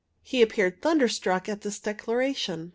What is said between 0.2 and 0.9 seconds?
He appeared